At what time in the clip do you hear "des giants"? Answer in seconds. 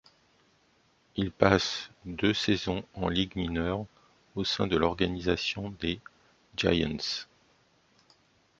5.79-7.27